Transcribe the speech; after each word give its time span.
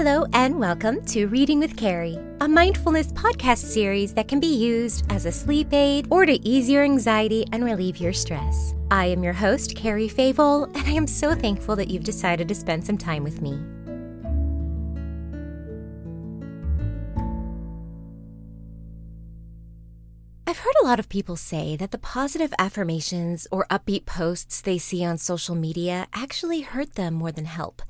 Hello, 0.00 0.26
and 0.32 0.60
welcome 0.60 1.04
to 1.06 1.26
Reading 1.26 1.58
with 1.58 1.76
Carrie, 1.76 2.20
a 2.40 2.46
mindfulness 2.46 3.08
podcast 3.14 3.64
series 3.64 4.14
that 4.14 4.28
can 4.28 4.38
be 4.38 4.46
used 4.46 5.04
as 5.10 5.26
a 5.26 5.32
sleep 5.32 5.72
aid 5.72 6.06
or 6.08 6.24
to 6.24 6.34
ease 6.48 6.70
your 6.70 6.84
anxiety 6.84 7.44
and 7.50 7.64
relieve 7.64 7.96
your 7.96 8.12
stress. 8.12 8.76
I 8.92 9.06
am 9.06 9.24
your 9.24 9.32
host, 9.32 9.74
Carrie 9.74 10.08
Favol, 10.08 10.66
and 10.76 10.86
I 10.86 10.92
am 10.92 11.08
so 11.08 11.34
thankful 11.34 11.74
that 11.74 11.88
you've 11.90 12.04
decided 12.04 12.46
to 12.46 12.54
spend 12.54 12.86
some 12.86 12.96
time 12.96 13.24
with 13.24 13.42
me. 13.42 13.58
I've 20.46 20.58
heard 20.58 20.74
a 20.80 20.86
lot 20.86 21.00
of 21.00 21.08
people 21.08 21.34
say 21.34 21.74
that 21.74 21.90
the 21.90 21.98
positive 21.98 22.54
affirmations 22.56 23.48
or 23.50 23.66
upbeat 23.68 24.06
posts 24.06 24.60
they 24.60 24.78
see 24.78 25.04
on 25.04 25.18
social 25.18 25.56
media 25.56 26.06
actually 26.14 26.60
hurt 26.60 26.94
them 26.94 27.14
more 27.14 27.32
than 27.32 27.46
help. 27.46 27.82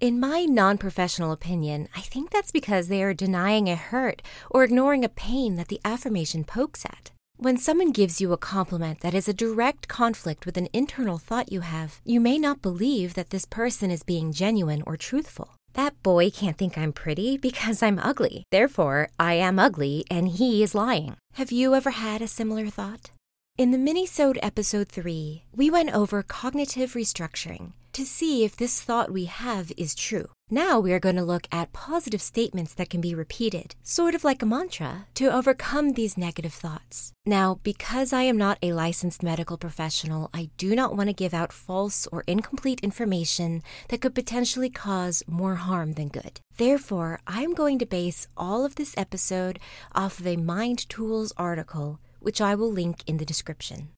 In 0.00 0.18
my 0.18 0.46
non 0.46 0.78
professional 0.78 1.30
opinion, 1.30 1.86
I 1.94 2.00
think 2.00 2.30
that's 2.30 2.50
because 2.50 2.88
they 2.88 3.02
are 3.02 3.12
denying 3.12 3.68
a 3.68 3.76
hurt 3.76 4.22
or 4.50 4.64
ignoring 4.64 5.04
a 5.04 5.10
pain 5.10 5.56
that 5.56 5.68
the 5.68 5.80
affirmation 5.84 6.42
pokes 6.42 6.86
at. 6.86 7.10
When 7.36 7.58
someone 7.58 7.92
gives 7.92 8.18
you 8.18 8.32
a 8.32 8.38
compliment 8.38 9.00
that 9.00 9.12
is 9.12 9.28
a 9.28 9.34
direct 9.34 9.88
conflict 9.88 10.46
with 10.46 10.56
an 10.56 10.68
internal 10.72 11.18
thought 11.18 11.52
you 11.52 11.60
have, 11.60 12.00
you 12.02 12.18
may 12.18 12.38
not 12.38 12.62
believe 12.62 13.12
that 13.12 13.28
this 13.28 13.44
person 13.44 13.90
is 13.90 14.02
being 14.02 14.32
genuine 14.32 14.82
or 14.86 14.96
truthful. 14.96 15.56
That 15.74 16.02
boy 16.02 16.30
can't 16.30 16.56
think 16.56 16.78
I'm 16.78 16.94
pretty 16.94 17.36
because 17.36 17.82
I'm 17.82 17.98
ugly. 17.98 18.44
Therefore, 18.50 19.10
I 19.18 19.34
am 19.34 19.58
ugly 19.58 20.06
and 20.10 20.28
he 20.28 20.62
is 20.62 20.74
lying. 20.74 21.16
Have 21.34 21.52
you 21.52 21.74
ever 21.74 21.90
had 21.90 22.22
a 22.22 22.26
similar 22.26 22.68
thought? 22.68 23.10
In 23.58 23.70
the 23.70 23.76
Minisode 23.76 24.38
episode 24.42 24.88
3, 24.88 25.44
we 25.54 25.68
went 25.68 25.94
over 25.94 26.22
cognitive 26.22 26.94
restructuring 26.94 27.72
to 27.92 28.04
see 28.04 28.44
if 28.44 28.56
this 28.56 28.80
thought 28.80 29.12
we 29.12 29.24
have 29.24 29.72
is 29.76 29.94
true. 29.94 30.28
Now 30.52 30.80
we 30.80 30.92
are 30.92 30.98
going 30.98 31.16
to 31.16 31.22
look 31.22 31.46
at 31.52 31.72
positive 31.72 32.20
statements 32.20 32.74
that 32.74 32.90
can 32.90 33.00
be 33.00 33.14
repeated, 33.14 33.76
sort 33.84 34.16
of 34.16 34.24
like 34.24 34.42
a 34.42 34.46
mantra, 34.46 35.06
to 35.14 35.32
overcome 35.32 35.92
these 35.92 36.18
negative 36.18 36.52
thoughts. 36.52 37.12
Now, 37.24 37.60
because 37.62 38.12
I 38.12 38.22
am 38.22 38.36
not 38.36 38.58
a 38.60 38.72
licensed 38.72 39.22
medical 39.22 39.56
professional, 39.56 40.28
I 40.34 40.50
do 40.56 40.74
not 40.74 40.96
want 40.96 41.08
to 41.08 41.14
give 41.14 41.32
out 41.32 41.52
false 41.52 42.08
or 42.08 42.24
incomplete 42.26 42.80
information 42.80 43.62
that 43.88 44.00
could 44.00 44.14
potentially 44.14 44.70
cause 44.70 45.22
more 45.28 45.54
harm 45.54 45.92
than 45.92 46.08
good. 46.08 46.40
Therefore, 46.56 47.20
I 47.28 47.42
am 47.42 47.54
going 47.54 47.78
to 47.78 47.86
base 47.86 48.26
all 48.36 48.64
of 48.64 48.74
this 48.74 48.94
episode 48.96 49.60
off 49.94 50.18
of 50.18 50.26
a 50.26 50.36
Mind 50.36 50.88
Tools 50.88 51.32
article, 51.36 52.00
which 52.18 52.40
I 52.40 52.56
will 52.56 52.72
link 52.72 53.04
in 53.06 53.18
the 53.18 53.24
description. 53.24 53.90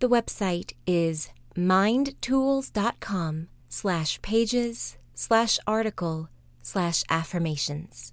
The 0.00 0.08
website 0.08 0.72
is 0.86 1.30
mindtools.com 1.56 3.48
slash 3.68 4.20
pages 4.22 4.96
slash 5.14 5.58
article 5.66 6.28
slash 6.62 7.02
affirmations. 7.10 8.12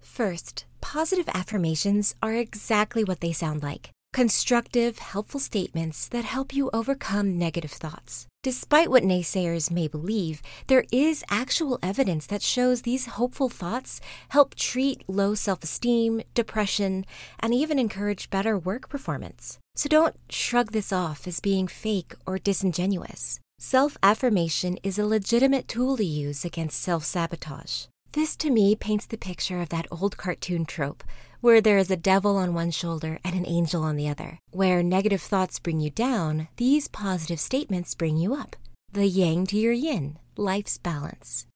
First, 0.00 0.66
positive 0.80 1.28
affirmations 1.34 2.14
are 2.22 2.34
exactly 2.34 3.04
what 3.04 3.20
they 3.20 3.32
sound 3.32 3.62
like 3.62 3.90
constructive, 4.14 4.98
helpful 4.98 5.40
statements 5.40 6.06
that 6.06 6.24
help 6.24 6.54
you 6.54 6.70
overcome 6.72 7.36
negative 7.36 7.72
thoughts. 7.72 8.28
Despite 8.44 8.88
what 8.88 9.02
naysayers 9.02 9.72
may 9.72 9.88
believe, 9.88 10.40
there 10.68 10.84
is 10.92 11.24
actual 11.28 11.80
evidence 11.82 12.24
that 12.26 12.40
shows 12.40 12.82
these 12.82 13.18
hopeful 13.18 13.48
thoughts 13.48 14.00
help 14.28 14.54
treat 14.54 15.02
low 15.08 15.34
self 15.34 15.64
esteem, 15.64 16.22
depression, 16.32 17.04
and 17.40 17.52
even 17.52 17.78
encourage 17.78 18.30
better 18.30 18.56
work 18.56 18.88
performance. 18.88 19.58
So 19.74 19.88
don't 19.88 20.16
shrug 20.30 20.70
this 20.70 20.92
off 20.92 21.26
as 21.26 21.40
being 21.40 21.66
fake 21.66 22.14
or 22.24 22.38
disingenuous. 22.38 23.40
Self 23.58 23.96
affirmation 24.00 24.78
is 24.84 24.96
a 24.96 25.06
legitimate 25.06 25.66
tool 25.66 25.96
to 25.96 26.04
use 26.04 26.44
against 26.44 26.80
self 26.80 27.04
sabotage. 27.04 27.86
This 28.12 28.36
to 28.36 28.50
me 28.50 28.76
paints 28.76 29.06
the 29.06 29.16
picture 29.16 29.60
of 29.60 29.70
that 29.70 29.88
old 29.90 30.16
cartoon 30.16 30.66
trope 30.66 31.02
where 31.44 31.60
there 31.60 31.76
is 31.76 31.90
a 31.90 32.06
devil 32.12 32.38
on 32.38 32.54
one 32.54 32.70
shoulder 32.70 33.18
and 33.22 33.34
an 33.34 33.44
angel 33.46 33.82
on 33.82 33.96
the 33.96 34.08
other. 34.08 34.38
Where 34.50 34.82
negative 34.82 35.20
thoughts 35.20 35.58
bring 35.58 35.78
you 35.78 35.90
down, 35.90 36.48
these 36.56 36.88
positive 36.88 37.38
statements 37.38 37.94
bring 37.94 38.16
you 38.16 38.34
up. 38.34 38.56
The 38.92 39.04
yang 39.06 39.46
to 39.48 39.58
your 39.58 39.74
yin, 39.74 40.18
life's 40.38 40.78
balance. 40.78 41.46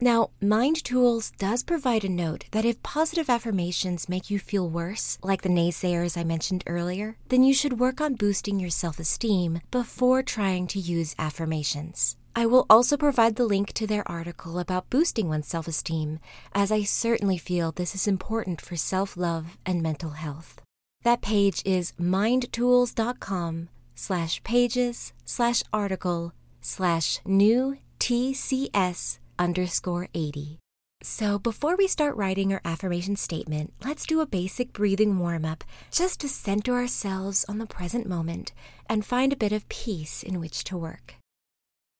Now, 0.00 0.30
Mind 0.40 0.82
Tools 0.84 1.32
does 1.36 1.62
provide 1.62 2.02
a 2.02 2.08
note 2.08 2.46
that 2.52 2.64
if 2.64 2.82
positive 2.82 3.28
affirmations 3.28 4.08
make 4.08 4.30
you 4.30 4.38
feel 4.38 4.70
worse, 4.70 5.18
like 5.22 5.42
the 5.42 5.50
naysayers 5.50 6.16
I 6.16 6.24
mentioned 6.24 6.64
earlier, 6.66 7.18
then 7.28 7.42
you 7.42 7.52
should 7.52 7.78
work 7.78 8.00
on 8.00 8.14
boosting 8.14 8.58
your 8.58 8.70
self 8.70 8.98
esteem 8.98 9.60
before 9.70 10.22
trying 10.22 10.66
to 10.68 10.78
use 10.78 11.14
affirmations. 11.18 12.16
I 12.38 12.44
will 12.44 12.66
also 12.68 12.98
provide 12.98 13.36
the 13.36 13.46
link 13.46 13.72
to 13.72 13.86
their 13.86 14.06
article 14.06 14.58
about 14.58 14.90
boosting 14.90 15.26
one's 15.26 15.48
self 15.48 15.66
esteem, 15.66 16.20
as 16.54 16.70
I 16.70 16.82
certainly 16.82 17.38
feel 17.38 17.72
this 17.72 17.94
is 17.94 18.06
important 18.06 18.60
for 18.60 18.76
self 18.76 19.16
love 19.16 19.56
and 19.64 19.82
mental 19.82 20.10
health. 20.10 20.60
That 21.02 21.22
page 21.22 21.62
is 21.64 21.92
mindtools.com 21.92 23.70
slash 23.94 24.44
pages 24.44 25.14
slash 25.24 25.62
article 25.72 26.32
slash 26.60 27.20
new 27.24 27.78
TCS 28.00 29.18
underscore 29.38 30.08
80. 30.12 30.58
So 31.02 31.38
before 31.38 31.76
we 31.76 31.86
start 31.86 32.16
writing 32.16 32.52
our 32.52 32.60
affirmation 32.66 33.16
statement, 33.16 33.72
let's 33.82 34.04
do 34.04 34.20
a 34.20 34.26
basic 34.26 34.74
breathing 34.74 35.18
warm 35.18 35.46
up 35.46 35.64
just 35.90 36.20
to 36.20 36.28
center 36.28 36.74
ourselves 36.74 37.46
on 37.48 37.56
the 37.56 37.66
present 37.66 38.06
moment 38.06 38.52
and 38.90 39.06
find 39.06 39.32
a 39.32 39.36
bit 39.36 39.52
of 39.52 39.68
peace 39.70 40.22
in 40.22 40.38
which 40.38 40.64
to 40.64 40.76
work. 40.76 41.14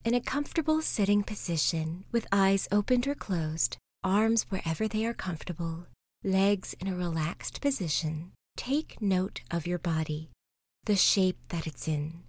In 0.06 0.14
a 0.14 0.20
comfortable 0.20 0.82
sitting 0.82 1.24
position 1.24 2.04
with 2.12 2.28
eyes 2.30 2.68
opened 2.70 3.08
or 3.08 3.16
closed, 3.16 3.76
arms 4.04 4.46
wherever 4.50 4.86
they 4.86 5.04
are 5.04 5.12
comfortable, 5.12 5.86
legs 6.22 6.76
in 6.78 6.86
a 6.86 6.94
relaxed 6.94 7.60
position, 7.60 8.30
take 8.56 9.02
note 9.02 9.40
of 9.50 9.66
your 9.66 9.80
body, 9.80 10.30
the 10.84 10.94
shape 10.94 11.38
that 11.48 11.66
it's 11.66 11.88
in, 11.88 12.22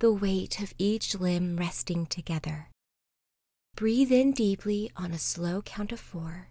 the 0.00 0.12
weight 0.12 0.60
of 0.60 0.74
each 0.78 1.14
limb 1.14 1.56
resting 1.56 2.06
together 2.06 2.70
Breathe 3.76 4.10
in 4.10 4.32
deeply 4.32 4.90
on 4.96 5.12
a 5.12 5.18
slow 5.18 5.62
count 5.62 5.92
of 5.92 6.00
four. 6.00 6.48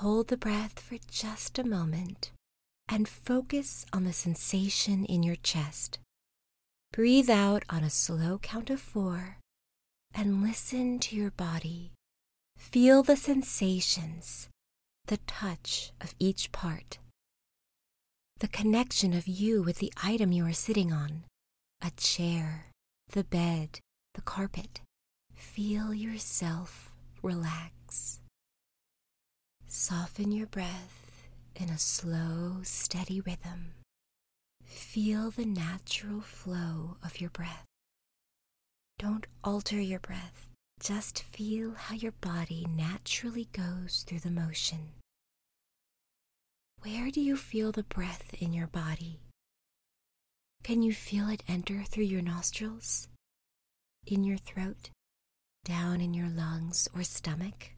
Hold 0.00 0.26
the 0.26 0.36
breath 0.36 0.80
for 0.80 0.98
just 1.08 1.56
a 1.60 1.62
moment 1.62 2.32
and 2.88 3.06
focus 3.06 3.86
on 3.92 4.02
the 4.02 4.12
sensation 4.12 5.04
in 5.04 5.22
your 5.22 5.36
chest. 5.36 6.00
Breathe 6.96 7.28
out 7.28 7.62
on 7.68 7.84
a 7.84 7.90
slow 7.90 8.38
count 8.38 8.70
of 8.70 8.80
four 8.80 9.36
and 10.14 10.42
listen 10.42 10.98
to 11.00 11.14
your 11.14 11.30
body. 11.30 11.92
Feel 12.56 13.02
the 13.02 13.18
sensations, 13.18 14.48
the 15.06 15.18
touch 15.26 15.92
of 16.00 16.14
each 16.18 16.52
part, 16.52 16.96
the 18.40 18.48
connection 18.48 19.12
of 19.12 19.28
you 19.28 19.62
with 19.62 19.76
the 19.76 19.92
item 20.02 20.32
you 20.32 20.46
are 20.46 20.54
sitting 20.54 20.90
on 20.90 21.24
a 21.82 21.90
chair, 21.98 22.68
the 23.10 23.24
bed, 23.24 23.80
the 24.14 24.22
carpet. 24.22 24.80
Feel 25.34 25.92
yourself 25.92 26.94
relax. 27.22 28.20
Soften 29.68 30.32
your 30.32 30.46
breath 30.46 31.28
in 31.54 31.68
a 31.68 31.76
slow, 31.76 32.60
steady 32.62 33.20
rhythm. 33.20 33.75
Feel 34.66 35.30
the 35.30 35.46
natural 35.46 36.20
flow 36.20 36.96
of 37.02 37.20
your 37.20 37.30
breath. 37.30 37.64
Don't 38.98 39.26
alter 39.42 39.80
your 39.80 40.00
breath. 40.00 40.48
Just 40.80 41.22
feel 41.22 41.72
how 41.72 41.94
your 41.94 42.12
body 42.12 42.66
naturally 42.68 43.48
goes 43.52 44.04
through 44.06 44.20
the 44.20 44.30
motion. 44.30 44.90
Where 46.82 47.10
do 47.10 47.20
you 47.20 47.36
feel 47.36 47.72
the 47.72 47.82
breath 47.82 48.34
in 48.38 48.52
your 48.52 48.66
body? 48.66 49.20
Can 50.62 50.82
you 50.82 50.92
feel 50.92 51.28
it 51.28 51.42
enter 51.48 51.82
through 51.84 52.04
your 52.04 52.22
nostrils? 52.22 53.08
In 54.06 54.24
your 54.24 54.38
throat? 54.38 54.90
down 55.66 56.00
in 56.00 56.14
your 56.14 56.28
lungs 56.28 56.88
or 56.94 57.02
stomach. 57.02 57.70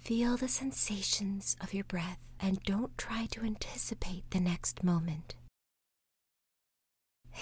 Feel 0.00 0.36
the 0.36 0.48
sensations 0.48 1.56
of 1.60 1.72
your 1.72 1.84
breath 1.84 2.18
and 2.40 2.60
don't 2.64 2.98
try 2.98 3.26
to 3.26 3.44
anticipate 3.44 4.28
the 4.30 4.40
next 4.40 4.82
moment. 4.82 5.36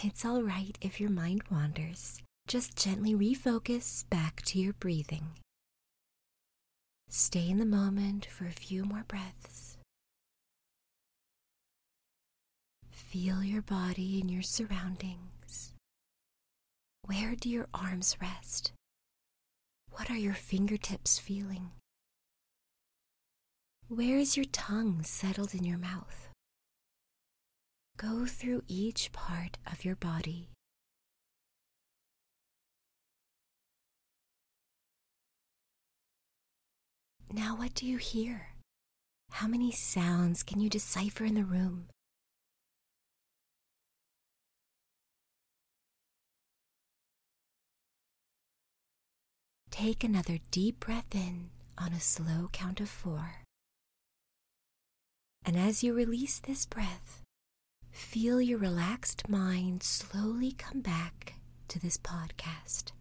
It's 0.00 0.24
all 0.24 0.44
right 0.44 0.78
if 0.80 1.00
your 1.00 1.10
mind 1.10 1.42
wanders. 1.50 2.22
Just 2.46 2.76
gently 2.76 3.14
refocus 3.14 4.08
back 4.08 4.42
to 4.42 4.58
your 4.60 4.72
breathing. 4.74 5.30
Stay 7.08 7.48
in 7.50 7.58
the 7.58 7.66
moment 7.66 8.24
for 8.26 8.46
a 8.46 8.52
few 8.52 8.84
more 8.84 9.04
breaths. 9.08 9.76
Feel 12.92 13.42
your 13.42 13.62
body 13.62 14.20
and 14.20 14.30
your 14.30 14.42
surroundings. 14.42 15.72
Where 17.04 17.34
do 17.34 17.48
your 17.48 17.66
arms 17.74 18.16
rest? 18.22 18.70
What 19.90 20.10
are 20.10 20.16
your 20.16 20.34
fingertips 20.34 21.18
feeling? 21.18 21.72
Where 23.88 24.18
is 24.18 24.36
your 24.36 24.46
tongue 24.52 25.02
settled 25.02 25.54
in 25.54 25.64
your 25.64 25.78
mouth? 25.78 26.27
Go 27.98 28.26
through 28.26 28.62
each 28.68 29.10
part 29.10 29.58
of 29.66 29.84
your 29.84 29.96
body. 29.96 30.50
Now, 37.32 37.56
what 37.56 37.74
do 37.74 37.84
you 37.86 37.96
hear? 37.96 38.50
How 39.32 39.48
many 39.48 39.72
sounds 39.72 40.44
can 40.44 40.60
you 40.60 40.70
decipher 40.70 41.24
in 41.24 41.34
the 41.34 41.42
room? 41.42 41.86
Take 49.72 50.04
another 50.04 50.38
deep 50.52 50.78
breath 50.78 51.12
in 51.16 51.50
on 51.76 51.92
a 51.92 52.00
slow 52.00 52.48
count 52.52 52.80
of 52.80 52.88
four. 52.88 53.42
And 55.44 55.56
as 55.56 55.82
you 55.82 55.94
release 55.94 56.38
this 56.38 56.64
breath, 56.64 57.22
feel 57.98 58.40
your 58.40 58.58
relaxed 58.58 59.28
mind 59.28 59.82
slowly 59.82 60.52
come 60.52 60.80
back 60.80 61.34
to 61.66 61.80
this 61.80 61.98
podcast. 61.98 62.92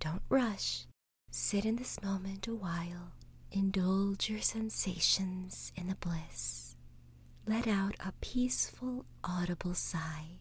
Don't 0.00 0.22
rush. 0.28 0.86
Sit 1.30 1.64
in 1.64 1.76
this 1.76 2.00
moment 2.02 2.46
a 2.46 2.54
while. 2.54 3.12
Indulge 3.50 4.30
your 4.30 4.40
sensations 4.40 5.72
in 5.76 5.88
the 5.88 5.96
bliss. 5.96 6.76
Let 7.46 7.66
out 7.66 7.96
a 7.98 8.12
peaceful, 8.20 9.06
audible 9.24 9.74
sigh. 9.74 10.38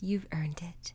You've 0.00 0.26
earned 0.32 0.60
it. 0.62 0.92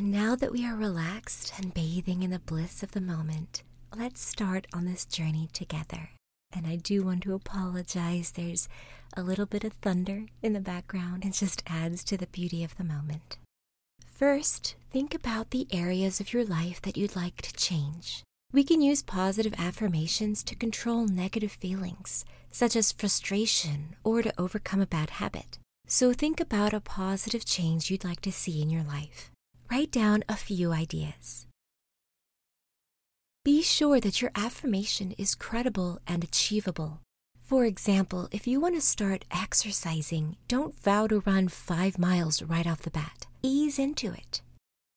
And 0.00 0.10
now 0.10 0.34
that 0.34 0.50
we 0.50 0.64
are 0.64 0.74
relaxed 0.74 1.52
and 1.58 1.74
bathing 1.74 2.22
in 2.22 2.30
the 2.30 2.38
bliss 2.38 2.82
of 2.82 2.92
the 2.92 3.02
moment, 3.02 3.62
let's 3.94 4.22
start 4.22 4.66
on 4.72 4.86
this 4.86 5.04
journey 5.04 5.50
together. 5.52 6.08
And 6.56 6.66
I 6.66 6.76
do 6.76 7.02
want 7.02 7.24
to 7.24 7.34
apologize. 7.34 8.30
There's 8.30 8.66
a 9.14 9.22
little 9.22 9.44
bit 9.44 9.62
of 9.62 9.74
thunder 9.74 10.24
in 10.40 10.54
the 10.54 10.60
background. 10.60 11.26
It 11.26 11.34
just 11.34 11.62
adds 11.66 12.02
to 12.04 12.16
the 12.16 12.28
beauty 12.28 12.64
of 12.64 12.78
the 12.78 12.82
moment. 12.82 13.36
First, 14.06 14.74
think 14.90 15.14
about 15.14 15.50
the 15.50 15.68
areas 15.70 16.18
of 16.18 16.32
your 16.32 16.46
life 16.46 16.80
that 16.80 16.96
you'd 16.96 17.14
like 17.14 17.42
to 17.42 17.52
change. 17.52 18.22
We 18.54 18.64
can 18.64 18.80
use 18.80 19.02
positive 19.02 19.52
affirmations 19.58 20.42
to 20.44 20.54
control 20.54 21.08
negative 21.08 21.52
feelings, 21.52 22.24
such 22.50 22.74
as 22.74 22.90
frustration 22.90 23.96
or 24.02 24.22
to 24.22 24.32
overcome 24.40 24.80
a 24.80 24.86
bad 24.86 25.10
habit. 25.10 25.58
So 25.86 26.14
think 26.14 26.40
about 26.40 26.72
a 26.72 26.80
positive 26.80 27.44
change 27.44 27.90
you'd 27.90 28.02
like 28.02 28.22
to 28.22 28.32
see 28.32 28.62
in 28.62 28.70
your 28.70 28.82
life. 28.82 29.30
Write 29.70 29.92
down 29.92 30.24
a 30.28 30.34
few 30.34 30.72
ideas. 30.72 31.46
Be 33.44 33.62
sure 33.62 34.00
that 34.00 34.20
your 34.20 34.32
affirmation 34.34 35.12
is 35.12 35.36
credible 35.36 36.00
and 36.08 36.24
achievable. 36.24 37.02
For 37.40 37.64
example, 37.64 38.28
if 38.32 38.48
you 38.48 38.60
want 38.60 38.74
to 38.74 38.80
start 38.80 39.24
exercising, 39.30 40.36
don't 40.48 40.76
vow 40.82 41.06
to 41.06 41.20
run 41.20 41.46
five 41.46 42.00
miles 42.00 42.42
right 42.42 42.66
off 42.66 42.82
the 42.82 42.90
bat. 42.90 43.26
Ease 43.42 43.78
into 43.78 44.10
it. 44.12 44.42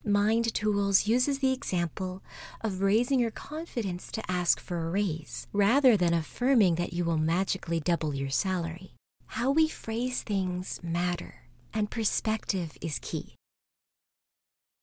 Mind 0.03 0.51
Tools 0.55 1.07
uses 1.07 1.37
the 1.37 1.53
example 1.53 2.23
of 2.61 2.81
raising 2.81 3.19
your 3.19 3.31
confidence 3.31 4.11
to 4.11 4.23
ask 4.27 4.59
for 4.59 4.87
a 4.87 4.89
raise, 4.89 5.45
rather 5.53 5.95
than 5.95 6.15
affirming 6.15 6.75
that 6.75 6.93
you 6.93 7.05
will 7.05 7.17
magically 7.17 7.79
double 7.79 8.15
your 8.15 8.31
salary. 8.31 8.93
How 9.27 9.51
we 9.51 9.67
phrase 9.67 10.23
things 10.23 10.79
matter, 10.81 11.43
and 11.73 11.91
perspective 11.91 12.75
is 12.81 12.97
key. 12.99 13.35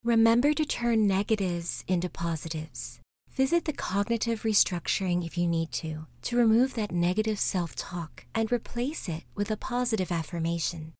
Remember 0.02 0.54
to 0.54 0.64
turn 0.64 1.06
negatives 1.06 1.84
into 1.86 2.08
positives. 2.08 3.00
Visit 3.28 3.66
the 3.66 3.74
cognitive 3.74 4.44
restructuring 4.44 5.26
if 5.26 5.36
you 5.36 5.46
need 5.46 5.72
to, 5.72 6.06
to 6.22 6.38
remove 6.38 6.72
that 6.72 6.90
negative 6.90 7.38
self 7.38 7.76
talk 7.76 8.24
and 8.34 8.50
replace 8.50 9.10
it 9.10 9.24
with 9.34 9.50
a 9.50 9.58
positive 9.58 10.10
affirmation. 10.10 10.94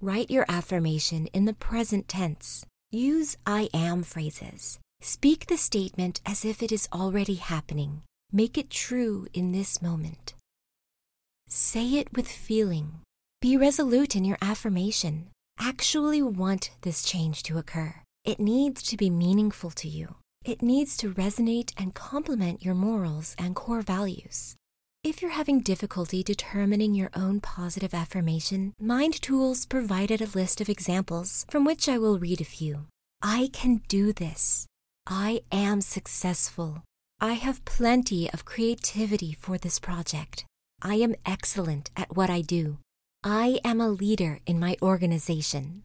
Write 0.00 0.30
your 0.30 0.46
affirmation 0.48 1.26
in 1.34 1.44
the 1.44 1.52
present 1.52 2.08
tense. 2.08 2.64
Use 2.90 3.36
I 3.44 3.68
am 3.74 4.02
phrases. 4.02 4.78
Speak 5.02 5.46
the 5.46 5.58
statement 5.58 6.22
as 6.24 6.46
if 6.46 6.62
it 6.62 6.72
is 6.72 6.88
already 6.90 7.34
happening. 7.34 8.00
Make 8.32 8.56
it 8.56 8.70
true 8.70 9.26
in 9.34 9.52
this 9.52 9.82
moment. 9.82 10.32
Say 11.48 11.96
it 11.96 12.16
with 12.16 12.28
feeling. 12.28 13.02
Be 13.42 13.58
resolute 13.58 14.16
in 14.16 14.24
your 14.24 14.38
affirmation 14.40 15.26
actually 15.58 16.22
want 16.22 16.70
this 16.82 17.02
change 17.02 17.42
to 17.44 17.58
occur. 17.58 17.94
It 18.24 18.38
needs 18.38 18.82
to 18.84 18.96
be 18.96 19.10
meaningful 19.10 19.70
to 19.72 19.88
you. 19.88 20.16
It 20.44 20.62
needs 20.62 20.96
to 20.98 21.12
resonate 21.14 21.72
and 21.76 21.94
complement 21.94 22.64
your 22.64 22.74
morals 22.74 23.34
and 23.38 23.54
core 23.54 23.82
values. 23.82 24.56
If 25.04 25.20
you're 25.20 25.32
having 25.32 25.60
difficulty 25.60 26.22
determining 26.22 26.94
your 26.94 27.10
own 27.14 27.40
positive 27.40 27.92
affirmation, 27.92 28.72
Mind 28.80 29.20
Tools 29.20 29.66
provided 29.66 30.20
a 30.20 30.38
list 30.38 30.60
of 30.60 30.68
examples 30.68 31.44
from 31.50 31.64
which 31.64 31.88
I 31.88 31.98
will 31.98 32.20
read 32.20 32.40
a 32.40 32.44
few. 32.44 32.86
I 33.20 33.50
can 33.52 33.82
do 33.88 34.12
this. 34.12 34.66
I 35.06 35.42
am 35.50 35.80
successful. 35.80 36.82
I 37.20 37.32
have 37.32 37.64
plenty 37.64 38.30
of 38.30 38.44
creativity 38.44 39.32
for 39.32 39.58
this 39.58 39.80
project. 39.80 40.44
I 40.80 40.96
am 40.96 41.16
excellent 41.26 41.90
at 41.96 42.16
what 42.16 42.30
I 42.30 42.40
do. 42.40 42.78
I 43.24 43.60
am 43.64 43.80
a 43.80 43.88
leader 43.88 44.40
in 44.46 44.58
my 44.58 44.76
organization. 44.82 45.84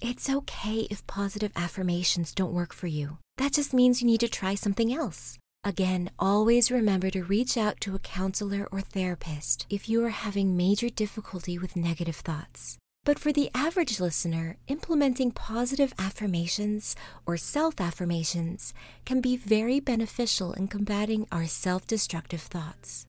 It's 0.00 0.30
okay 0.30 0.86
if 0.88 1.04
positive 1.08 1.50
affirmations 1.56 2.32
don't 2.32 2.52
work 2.52 2.72
for 2.72 2.86
you. 2.86 3.18
That 3.38 3.54
just 3.54 3.74
means 3.74 4.00
you 4.00 4.06
need 4.06 4.20
to 4.20 4.28
try 4.28 4.54
something 4.54 4.92
else. 4.94 5.36
Again, 5.64 6.10
always 6.16 6.70
remember 6.70 7.10
to 7.10 7.24
reach 7.24 7.56
out 7.56 7.80
to 7.80 7.96
a 7.96 7.98
counselor 7.98 8.68
or 8.70 8.82
therapist 8.82 9.66
if 9.68 9.88
you 9.88 10.04
are 10.04 10.10
having 10.10 10.56
major 10.56 10.88
difficulty 10.88 11.58
with 11.58 11.74
negative 11.74 12.16
thoughts. 12.16 12.78
But 13.02 13.18
for 13.18 13.32
the 13.32 13.50
average 13.52 13.98
listener, 13.98 14.56
implementing 14.68 15.32
positive 15.32 15.92
affirmations 15.98 16.94
or 17.26 17.36
self 17.36 17.80
affirmations 17.80 18.72
can 19.04 19.20
be 19.20 19.36
very 19.36 19.80
beneficial 19.80 20.52
in 20.52 20.68
combating 20.68 21.26
our 21.32 21.46
self 21.46 21.84
destructive 21.84 22.42
thoughts. 22.42 23.06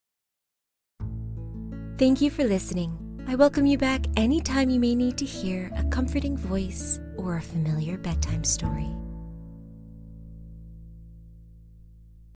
Thank 1.96 2.20
you 2.20 2.30
for 2.30 2.42
listening. 2.42 3.05
I 3.28 3.34
welcome 3.34 3.66
you 3.66 3.76
back 3.76 4.02
anytime 4.16 4.70
you 4.70 4.78
may 4.78 4.94
need 4.94 5.18
to 5.18 5.24
hear 5.24 5.72
a 5.76 5.82
comforting 5.86 6.36
voice 6.36 7.00
or 7.16 7.36
a 7.36 7.42
familiar 7.42 7.98
bedtime 7.98 8.44
story. 8.44 8.88